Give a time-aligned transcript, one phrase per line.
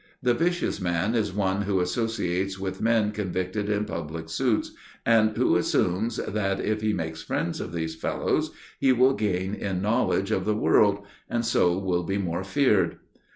[0.23, 4.71] The vicious man is one who associates with men convicted in public suits,
[5.05, 9.79] and who assumes that, if he makes friends of these fellows, he will gain in
[9.79, 12.97] knowledge of the world, and so will be more feared.